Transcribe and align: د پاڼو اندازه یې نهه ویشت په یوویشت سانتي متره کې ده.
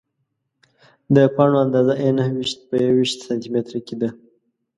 د 1.15 1.17
پاڼو 1.35 1.57
اندازه 1.65 1.93
یې 2.03 2.09
نهه 2.17 2.31
ویشت 2.35 2.59
په 2.69 2.75
یوویشت 2.85 3.17
سانتي 3.25 3.49
متره 3.55 3.79
کې 3.87 3.95
ده. 4.01 4.09